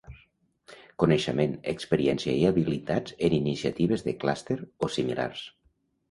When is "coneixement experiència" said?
1.01-2.33